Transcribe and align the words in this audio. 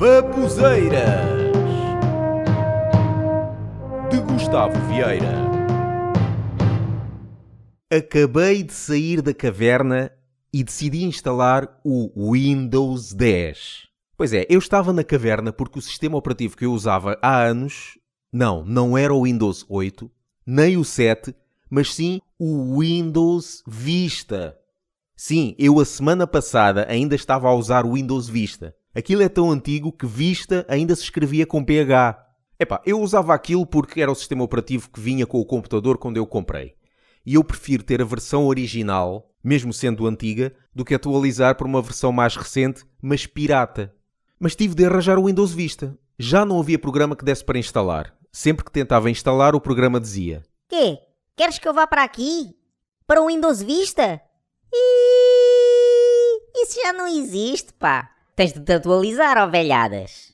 Babuzeiras 0.00 1.28
de 4.10 4.18
Gustavo 4.22 4.72
Vieira. 4.88 5.34
Acabei 7.90 8.62
de 8.62 8.72
sair 8.72 9.20
da 9.20 9.34
caverna 9.34 10.10
e 10.50 10.64
decidi 10.64 11.04
instalar 11.04 11.78
o 11.84 12.32
Windows 12.32 13.12
10. 13.12 13.88
Pois 14.16 14.32
é, 14.32 14.46
eu 14.48 14.58
estava 14.58 14.90
na 14.90 15.04
caverna 15.04 15.52
porque 15.52 15.78
o 15.78 15.82
sistema 15.82 16.16
operativo 16.16 16.56
que 16.56 16.64
eu 16.64 16.72
usava 16.72 17.18
há 17.20 17.42
anos, 17.42 17.98
não, 18.32 18.64
não 18.64 18.96
era 18.96 19.12
o 19.12 19.24
Windows 19.24 19.66
8, 19.68 20.10
nem 20.46 20.78
o 20.78 20.84
7, 20.84 21.36
mas 21.68 21.94
sim 21.94 22.22
o 22.38 22.80
Windows 22.80 23.62
Vista. 23.68 24.56
Sim, 25.14 25.54
eu 25.58 25.78
a 25.78 25.84
semana 25.84 26.26
passada 26.26 26.86
ainda 26.88 27.14
estava 27.14 27.48
a 27.48 27.54
usar 27.54 27.84
o 27.84 27.92
Windows 27.92 28.30
Vista. 28.30 28.74
Aquilo 28.94 29.22
é 29.22 29.28
tão 29.28 29.50
antigo 29.50 29.92
que 29.92 30.04
Vista 30.04 30.66
ainda 30.68 30.96
se 30.96 31.02
escrevia 31.02 31.46
com 31.46 31.64
PH. 31.64 32.26
Epá, 32.58 32.82
eu 32.84 33.00
usava 33.00 33.32
aquilo 33.32 33.64
porque 33.64 34.00
era 34.00 34.10
o 34.10 34.14
sistema 34.14 34.42
operativo 34.42 34.90
que 34.90 35.00
vinha 35.00 35.26
com 35.26 35.40
o 35.40 35.44
computador 35.44 35.96
quando 35.96 36.16
eu 36.16 36.26
comprei. 36.26 36.74
E 37.24 37.34
eu 37.34 37.44
prefiro 37.44 37.84
ter 37.84 38.02
a 38.02 38.04
versão 38.04 38.46
original, 38.46 39.30
mesmo 39.44 39.72
sendo 39.72 40.06
antiga, 40.06 40.52
do 40.74 40.84
que 40.84 40.94
atualizar 40.94 41.56
por 41.56 41.66
uma 41.66 41.80
versão 41.80 42.10
mais 42.10 42.34
recente, 42.34 42.84
mas 43.00 43.26
pirata. 43.26 43.94
Mas 44.38 44.56
tive 44.56 44.74
de 44.74 44.84
arranjar 44.84 45.18
o 45.18 45.26
Windows 45.26 45.52
Vista. 45.52 45.96
Já 46.18 46.44
não 46.44 46.58
havia 46.58 46.78
programa 46.78 47.14
que 47.14 47.24
desse 47.24 47.44
para 47.44 47.58
instalar. 47.58 48.12
Sempre 48.32 48.64
que 48.64 48.72
tentava 48.72 49.10
instalar, 49.10 49.54
o 49.54 49.60
programa 49.60 50.00
dizia: 50.00 50.42
Quê? 50.68 50.98
Queres 51.36 51.58
que 51.58 51.68
eu 51.68 51.74
vá 51.74 51.86
para 51.86 52.02
aqui? 52.02 52.56
Para 53.06 53.22
o 53.22 53.26
Windows 53.26 53.62
Vista? 53.62 54.20
Ih, 54.72 56.62
isso 56.62 56.80
já 56.82 56.92
não 56.92 57.06
existe, 57.06 57.72
pá. 57.72 58.10
Tens 58.40 58.54
de 58.54 58.60
te 58.60 58.72
atualizar, 58.72 59.36
ó 59.36 59.46
velhadas. 59.46 60.32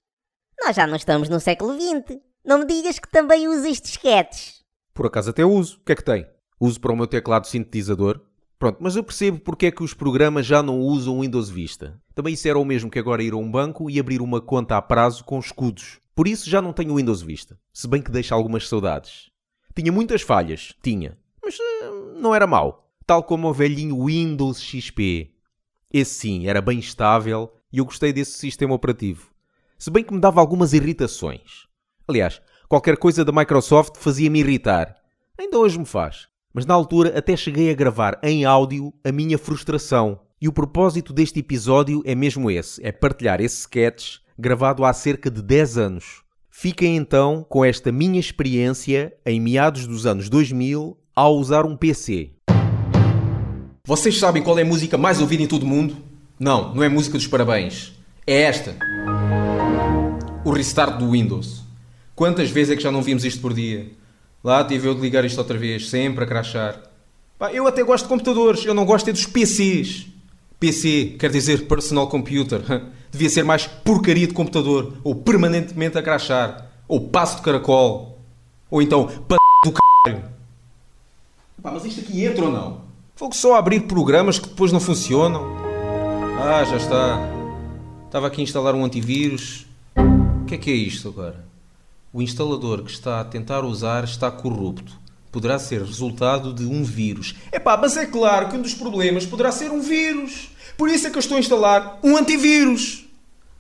Nós 0.63 0.77
já 0.77 0.87
não 0.87 0.95
estamos 0.95 1.29
no 1.29 1.41
século 1.41 1.75
XX. 1.75 2.21
Não 2.45 2.61
me 2.61 2.65
digas 2.65 3.01
que 3.01 3.11
também 3.11 3.49
usas 3.49 3.81
disquetes. 3.81 4.63
Por 4.95 5.07
acaso 5.07 5.31
até 5.31 5.45
uso. 5.45 5.79
O 5.79 5.85
que 5.85 5.91
é 5.91 5.97
que 5.97 6.05
tem? 6.05 6.25
Uso 6.61 6.81
para 6.81 6.93
o 6.93 6.97
meu 6.97 7.09
teclado 7.09 7.49
sintetizador. 7.49 8.21
Pronto, 8.61 8.79
mas 8.81 8.95
eu 8.95 9.03
percebo 9.03 9.41
porque 9.41 9.67
é 9.67 9.71
que 9.73 9.83
os 9.83 9.93
programas 9.93 10.47
já 10.47 10.63
não 10.63 10.79
usam 10.79 11.23
Windows 11.23 11.51
Vista. 11.51 12.01
Também 12.15 12.35
isso 12.35 12.47
era 12.47 12.57
o 12.57 12.65
mesmo 12.65 12.89
que 12.89 13.01
agora 13.01 13.25
ir 13.25 13.33
a 13.33 13.37
um 13.37 13.51
banco 13.51 13.91
e 13.91 13.99
abrir 13.99 14.23
uma 14.23 14.41
conta 14.41 14.77
a 14.77 14.83
prazo 14.83 15.25
com 15.25 15.41
escudos. 15.41 15.99
Por 16.15 16.29
isso 16.29 16.49
já 16.49 16.63
não 16.63 16.73
tenho 16.73 16.95
Windows 16.95 17.23
Vista. 17.23 17.59
Se 17.73 17.89
bem 17.89 18.01
que 18.01 18.13
deixa 18.13 18.37
algumas 18.37 18.69
saudades. 18.69 19.33
Tinha 19.75 19.91
muitas 19.91 20.23
falhas, 20.23 20.77
tinha. 20.81 21.19
Mas 21.43 21.59
uh, 21.59 22.21
não 22.21 22.33
era 22.33 22.47
mau. 22.47 22.89
Tal 23.05 23.25
como 23.25 23.49
o 23.49 23.53
velhinho 23.53 24.05
Windows 24.05 24.63
XP. 24.63 25.33
Esse 25.93 26.15
sim, 26.15 26.47
era 26.47 26.63
bem 26.63 26.79
estável 26.79 27.51
e 27.77 27.79
eu 27.79 27.85
gostei 27.85 28.11
desse 28.11 28.39
sistema 28.39 28.73
operativo. 28.73 29.29
Se 29.79 29.91
bem 29.91 30.03
que 30.03 30.15
me 30.15 30.19
dava 30.19 30.41
algumas 30.41 30.73
irritações. 30.73 31.67
Aliás, 32.09 32.41
qualquer 32.71 32.97
coisa 32.97 33.23
da 33.23 33.31
Microsoft 33.31 33.99
fazia-me 33.99 34.41
irritar. 34.41 34.97
Ainda 35.39 35.59
hoje 35.59 35.79
me 35.79 35.85
faz. 35.85 36.27
Mas 36.55 36.65
na 36.65 36.73
altura 36.73 37.19
até 37.19 37.37
cheguei 37.37 37.71
a 37.71 37.75
gravar 37.75 38.19
em 38.23 38.47
áudio 38.47 38.95
a 39.05 39.13
minha 39.13 39.37
frustração. 39.37 40.19
E 40.41 40.49
o 40.49 40.53
propósito 40.55 41.13
deste 41.13 41.41
episódio 41.41 42.03
é 42.07 42.15
mesmo 42.15 42.51
esse: 42.51 42.83
é 42.83 42.91
partilhar 42.91 43.43
esse 43.43 43.61
sketch 43.61 44.21
gravado 44.39 44.83
há 44.83 44.93
cerca 44.95 45.31
de 45.31 45.43
10 45.43 45.77
anos. 45.77 46.23
Fiquem 46.49 46.97
então 46.97 47.45
com 47.47 47.63
esta 47.63 47.93
minha 47.93 48.19
experiência 48.19 49.15
em 49.27 49.39
meados 49.39 49.87
dos 49.87 50.07
anos 50.07 50.31
2000 50.31 50.97
ao 51.15 51.37
usar 51.37 51.67
um 51.67 51.77
PC. 51.77 52.33
Vocês 53.87 54.19
sabem 54.19 54.43
qual 54.43 54.59
é 54.59 54.63
a 54.63 54.67
música 54.67 54.97
mais 54.97 55.21
ouvida 55.21 55.43
em 55.43 55.47
todo 55.47 55.65
o 55.65 55.67
mundo? 55.67 56.06
Não, 56.39 56.75
não 56.75 56.83
é 56.83 56.89
música 56.89 57.17
dos 57.17 57.27
parabéns. 57.27 57.95
É 58.27 58.43
esta. 58.43 58.77
O 60.45 60.51
restart 60.51 60.99
do 60.99 61.11
Windows. 61.11 61.63
Quantas 62.15 62.51
vezes 62.51 62.73
é 62.73 62.77
que 62.77 62.83
já 62.83 62.93
não 62.93 63.01
vimos 63.01 63.25
isto 63.25 63.41
por 63.41 63.55
dia? 63.55 63.91
Lá 64.45 64.63
tive 64.63 64.89
eu 64.89 64.95
de 64.95 65.01
ligar 65.01 65.25
isto 65.25 65.39
outra 65.39 65.57
vez, 65.57 65.89
sempre 65.89 66.25
a 66.25 66.27
crachar. 66.27 66.83
Eu 67.53 67.67
até 67.67 67.83
gosto 67.83 68.05
de 68.05 68.09
computadores, 68.11 68.65
eu 68.65 68.75
não 68.75 68.85
gosto 68.85 69.09
é 69.09 69.13
dos 69.13 69.27
PCs. 69.27 70.07
PC 70.61 71.17
quer 71.19 71.31
dizer 71.31 71.67
Personal 71.67 72.09
Computer. 72.09 72.61
Devia 73.11 73.31
ser 73.31 73.45
mais 73.45 73.67
porcaria 73.67 74.27
de 74.27 74.35
computador, 74.35 74.95
ou 75.03 75.15
permanentemente 75.15 75.97
a 75.97 76.03
crachar, 76.03 76.71
ou 76.87 77.09
passo 77.09 77.37
de 77.37 77.43
caracol, 77.43 78.21
ou 78.71 78.83
então 78.83 79.07
p 79.07 79.37
do 79.65 79.73
caralho. 79.73 80.25
Mas 81.63 81.85
isto 81.85 82.01
aqui 82.01 82.25
entra 82.25 82.45
ou 82.45 82.53
não? 82.53 82.83
Vou 83.17 83.33
só 83.33 83.57
abrir 83.57 83.81
programas 83.81 84.39
que 84.39 84.49
depois 84.49 84.71
não 84.71 84.81
funcionam. 84.81 85.66
Ah, 86.39 86.63
já 86.65 86.77
está. 86.77 87.19
Estava 88.05 88.27
aqui 88.27 88.41
a 88.41 88.45
instalar 88.45 88.75
um 88.75 88.85
antivírus. 88.85 89.67
O 90.43 90.45
que 90.45 90.55
é 90.55 90.59
que 90.59 90.71
é 90.71 90.75
isto 90.75 91.09
agora? 91.09 91.45
O 92.13 92.21
instalador 92.21 92.83
que 92.83 92.91
está 92.91 93.21
a 93.21 93.25
tentar 93.25 93.65
usar 93.65 94.05
está 94.05 94.31
corrupto. 94.31 94.93
Poderá 95.33 95.59
ser 95.59 95.83
resultado 95.83 96.53
de 96.53 96.65
um 96.65 96.85
vírus. 96.85 97.35
Epá, 97.51 97.77
mas 97.77 97.97
é 97.97 98.07
claro 98.07 98.49
que 98.49 98.57
um 98.57 98.63
dos 98.63 98.75
problemas 98.75 99.25
poderá 99.25 99.51
ser 99.51 99.71
um 99.71 99.81
vírus. 99.81 100.51
Por 100.77 100.89
isso 100.89 101.07
é 101.07 101.11
que 101.11 101.17
eu 101.17 101.21
estou 101.21 101.37
a 101.37 101.41
instalar 101.41 101.99
um 102.03 102.17
antivírus. 102.17 103.07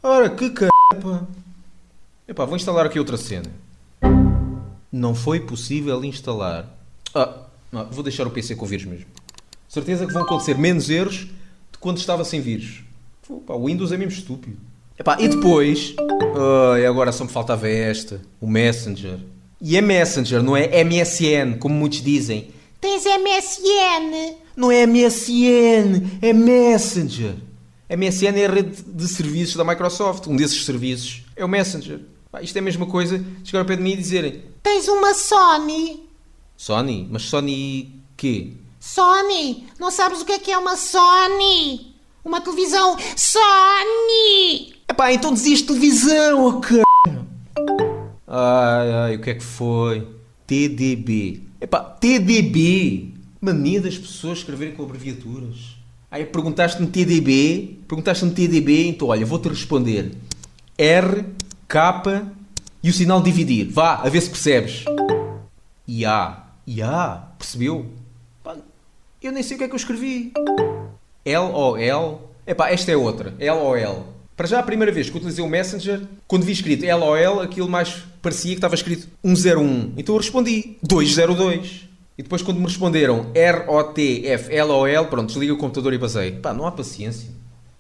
Ora, 0.03 0.29
que 0.29 0.51
capa. 0.51 1.27
Epá, 2.29 2.45
vou 2.45 2.57
instalar 2.57 2.87
aqui 2.87 2.99
outra 2.99 3.17
cena. 3.17 3.51
Não 4.93 5.15
foi 5.15 5.41
possível 5.41 6.05
instalar. 6.05 6.67
Ah, 7.15 7.39
não, 7.73 7.87
vou 7.87 8.03
deixar 8.03 8.27
o 8.27 8.31
PC 8.31 8.55
com 8.55 8.67
vírus 8.67 8.85
mesmo. 8.85 9.07
Certeza 9.67 10.07
que 10.07 10.13
vão 10.13 10.23
acontecer 10.23 10.57
menos 10.57 10.89
erros 10.91 11.27
de 11.77 11.79
quando 11.79 11.99
estava 11.99 12.25
sem 12.25 12.41
vírus. 12.41 12.83
Pá, 13.47 13.55
o 13.55 13.67
Windows 13.67 13.93
é 13.93 13.97
mesmo 13.97 14.13
estúpido. 14.13 14.57
Epá, 14.99 15.19
e 15.21 15.29
depois, 15.29 15.95
oh, 15.99 16.89
agora 16.89 17.13
só 17.13 17.25
me 17.25 17.31
faltava 17.31 17.69
esta, 17.69 18.21
o 18.41 18.47
Messenger. 18.47 19.19
E 19.61 19.77
é 19.77 19.81
Messenger, 19.81 20.43
não 20.43 20.57
é 20.57 20.85
MSN, 20.85 21.59
como 21.59 21.75
muitos 21.75 22.03
dizem. 22.03 22.49
Tens 22.81 23.05
MSN? 23.05 24.37
Não 24.57 24.73
é 24.73 24.87
MSN, 24.87 26.19
é 26.23 26.33
Messenger. 26.33 27.35
MSN 27.91 28.39
é 28.39 28.47
a 28.47 28.51
rede 28.51 28.83
de 28.83 29.09
serviços 29.09 29.57
da 29.57 29.65
Microsoft. 29.65 30.27
Um 30.27 30.37
desses 30.37 30.65
serviços 30.65 31.25
é 31.37 31.45
o 31.45 31.49
Messenger. 31.49 32.01
Pá, 32.31 32.43
isto 32.43 32.57
é 32.57 32.59
a 32.61 32.63
mesma 32.63 32.87
coisa 32.87 33.23
chegar 33.45 33.61
ao 33.61 33.67
pé 33.67 33.77
de 33.77 33.83
mim 33.83 33.93
e 33.93 33.97
dizerem 33.97 34.43
Tens 34.63 34.89
uma 34.89 35.15
Sony? 35.15 36.05
Sony? 36.57 37.07
Mas 37.11 37.23
Sony 37.23 38.01
quê? 38.17 38.53
Sony? 38.87 39.67
Não 39.81 39.91
sabes 39.91 40.21
o 40.21 40.25
que 40.25 40.31
é 40.31 40.39
que 40.39 40.53
é 40.53 40.57
uma 40.57 40.77
Sony? 40.77 41.93
Uma 42.25 42.41
televisão 42.41 42.97
Sony! 43.17 44.75
Epá, 44.89 45.13
então 45.13 45.35
dizias 45.35 45.61
televisão, 45.61 46.45
oh 46.45 46.63
c... 46.65 46.83
Ai, 48.29 48.93
ai, 48.93 49.17
o 49.17 49.21
que 49.21 49.31
é 49.31 49.35
que 49.35 49.43
foi? 49.43 50.07
TDB. 50.47 51.43
Epá, 51.61 51.81
TDB. 51.81 53.13
Mania 53.41 53.81
das 53.81 53.99
pessoas 53.99 54.39
escreverem 54.39 54.73
com 54.73 54.85
abreviaturas. 54.85 55.77
Aí 56.09 56.25
perguntaste-me 56.25 56.87
TDB, 56.87 57.81
perguntaste-me 57.89 58.31
TDB, 58.31 58.87
então 58.87 59.09
olha, 59.09 59.27
vou-te 59.27 59.49
responder. 59.49 60.13
R, 60.79 61.25
K 61.67 62.23
e 62.85 62.89
o 62.89 62.93
sinal 62.93 63.21
dividir. 63.21 63.69
Vá, 63.69 63.97
a 63.97 64.09
ver 64.09 64.21
se 64.21 64.31
percebes. 64.31 64.85
E 65.89 66.07
A. 66.07 66.45
E 66.65 66.81
A, 66.81 67.31
percebeu? 67.37 68.06
Eu 69.27 69.33
nem 69.33 69.43
sei 69.43 69.57
o 69.57 69.59
que 69.59 69.65
é 69.65 69.67
que 69.67 69.75
eu 69.75 69.77
escrevi. 69.77 70.33
L-O-L. 71.25 72.19
Epá, 72.47 72.71
esta 72.71 72.93
é 72.93 72.97
outra. 72.97 73.35
L-O-L. 73.41 74.05
Para 74.37 74.47
já 74.47 74.61
a 74.61 74.63
primeira 74.63 74.93
vez 74.93 75.11
que 75.11 75.17
utilizei 75.17 75.45
o 75.45 75.49
Messenger, 75.49 76.01
quando 76.29 76.45
vi 76.45 76.53
escrito 76.53 76.87
LOL, 76.87 77.41
aquilo 77.41 77.69
mais 77.69 78.05
parecia 78.23 78.53
que 78.53 78.59
estava 78.59 78.77
escrito 78.77 79.09
101. 79.25 79.95
Então 79.97 80.15
eu 80.15 80.21
respondi 80.21 80.77
202. 80.81 81.89
E 82.17 82.23
depois 82.23 82.41
quando 82.41 82.59
me 82.59 82.67
responderam 82.67 83.33
R-O-T-F-L-O-L, 83.35 85.07
pronto, 85.09 85.27
desliga 85.27 85.55
o 85.55 85.59
computador 85.59 85.93
e 85.93 85.99
basei. 85.99 86.31
Pá, 86.31 86.55
não 86.55 86.65
há 86.65 86.71
paciência. 86.71 87.29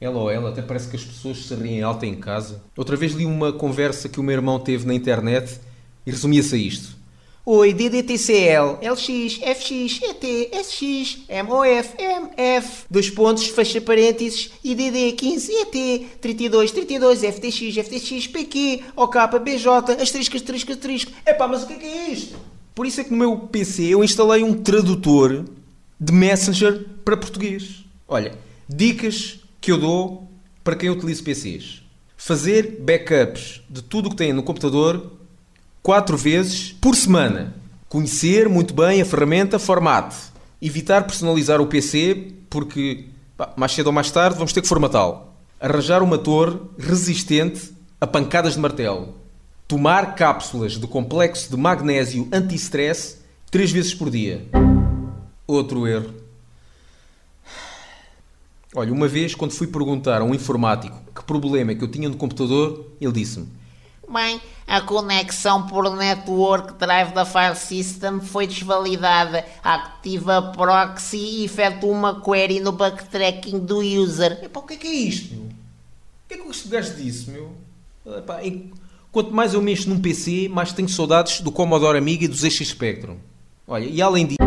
LOL, 0.03 0.49
até 0.49 0.63
parece 0.63 0.89
que 0.89 0.97
as 0.97 1.05
pessoas 1.05 1.47
se 1.47 1.55
riem 1.55 1.81
alta 1.81 2.07
em 2.07 2.17
casa. 2.17 2.61
Outra 2.77 2.97
vez 2.97 3.13
li 3.13 3.25
uma 3.25 3.53
conversa 3.53 4.09
que 4.09 4.19
o 4.19 4.23
meu 4.25 4.35
irmão 4.35 4.59
teve 4.59 4.85
na 4.85 4.95
internet 4.95 5.61
e 6.05 6.11
resumia-se 6.11 6.57
a 6.57 6.59
isto. 6.59 6.97
Oi, 7.49 7.73
DDTCL, 7.73 8.81
LX, 8.83 9.39
FX, 9.41 10.01
ET, 10.03 10.51
SX, 10.65 11.19
MOF, 11.47 11.95
MF, 11.97 12.85
dois 12.91 13.09
pontos, 13.09 13.47
fecha 13.47 13.81
parênteses, 13.81 14.51
IDD 14.65 15.13
15, 15.13 15.53
ET, 15.53 16.19
32, 16.21 16.73
32, 16.73 17.23
FTX, 17.23 17.77
FTX, 17.87 18.27
PQ, 18.27 18.83
OK, 18.97 19.21
BJ, 19.45 19.93
asterisco, 20.03 20.37
asterisco, 20.37 20.73
asterisco. 20.73 21.13
Epá, 21.25 21.47
mas 21.47 21.63
o 21.63 21.69
que 21.69 21.75
é 21.75 21.77
que 21.77 21.87
é 21.87 22.11
isto? 22.11 22.37
Por 22.75 22.85
isso 22.85 23.01
é 23.01 23.05
que 23.05 23.13
no 23.13 23.17
meu 23.17 23.39
PC 23.39 23.95
eu 23.95 24.03
instalei 24.03 24.43
um 24.43 24.53
tradutor 24.53 25.45
de 26.01 26.13
Messenger 26.13 26.85
para 27.05 27.17
português. 27.17 27.85
Olha, 28.09 28.37
dicas 28.69 29.39
que 29.61 29.71
eu 29.71 29.79
dou 29.79 30.29
para 30.65 30.75
quem 30.75 30.91
utiliza 30.91 31.23
PCs. 31.23 31.81
Fazer 32.17 32.81
backups 32.81 33.63
de 33.71 33.83
tudo 33.83 34.07
o 34.07 34.11
que 34.11 34.17
tem 34.17 34.33
no 34.33 34.43
computador 34.43 35.16
quatro 35.87 36.17
vezes 36.17 36.73
por 36.73 36.97
semana. 36.97 37.55
Conhecer 37.89 38.49
muito 38.49 38.75
bem 38.75 39.01
a 39.01 39.05
ferramenta 39.05 39.57
Format. 39.57 40.13
Evitar 40.61 41.07
personalizar 41.07 41.61
o 41.61 41.69
PC 41.69 42.33
porque 42.51 43.05
pá, 43.37 43.53
mais 43.57 43.71
cedo 43.71 43.87
ou 43.87 43.93
mais 43.93 44.11
tarde 44.11 44.35
vamos 44.35 44.53
ter 44.53 44.63
que 44.63 44.67
formatá-lo. 44.67 45.29
Arranjar 45.61 46.03
uma 46.03 46.19
torre 46.19 46.59
resistente 46.77 47.73
a 48.01 48.07
pancadas 48.07 48.55
de 48.55 48.59
martelo. 48.59 49.15
Tomar 49.69 50.17
cápsulas 50.17 50.73
de 50.73 50.89
complexo 50.89 51.51
de 51.51 51.57
magnésio 51.57 52.27
anti-stress 52.33 53.19
três 53.49 53.71
vezes 53.71 53.95
por 53.95 54.11
dia. 54.11 54.45
Outro 55.47 55.87
erro. 55.87 56.13
Olha, 58.75 58.93
uma 58.93 59.07
vez, 59.07 59.37
quando 59.37 59.53
fui 59.53 59.69
perguntar 59.69 60.21
a 60.21 60.25
um 60.25 60.35
informático 60.35 61.01
que 61.15 61.23
problema 61.23 61.71
é 61.71 61.75
que 61.77 61.85
eu 61.85 61.89
tinha 61.89 62.09
no 62.09 62.17
computador, 62.17 62.91
ele 63.01 63.13
disse-me: 63.13 63.47
Bem, 64.09 64.41
a 64.69 64.81
conexão 64.81 65.67
por 65.67 65.91
Network 65.95 66.75
Drive 66.75 67.13
da 67.13 67.25
File 67.25 67.57
System 67.57 68.21
foi 68.21 68.47
desvalidada. 68.47 69.45
Ativa 69.63 70.41
proxy 70.57 71.17
e 71.17 71.45
efetua 71.45 71.91
uma 71.91 72.21
query 72.21 72.61
no 72.61 72.71
backtracking 72.71 73.59
do 73.59 73.79
user. 73.79 74.39
Epá, 74.45 74.61
o 74.61 74.63
que 74.63 74.75
é 74.75 74.77
que 74.77 74.87
é 74.87 74.95
isto, 74.95 75.35
meu? 75.35 75.45
O 75.45 76.29
que 76.29 76.35
é 76.35 76.39
que 76.39 76.49
este 76.49 76.69
gajo 76.69 76.95
disse, 76.95 77.31
meu? 77.31 77.53
Epá, 78.07 78.41
quanto 79.11 79.33
mais 79.33 79.55
eu 79.55 79.63
mexo 79.63 79.89
num 79.89 80.01
PC, 80.01 80.49
mais 80.49 80.73
tenho 80.73 80.89
saudades 80.89 81.41
do 81.41 81.51
Commodore 81.51 81.99
Amiga 81.99 82.25
e 82.25 82.29
do 82.29 82.35
ZX 82.35 82.69
Spectrum. 82.69 83.17
Olha, 83.67 83.85
e 83.85 84.01
além 84.01 84.27
disso... 84.27 84.46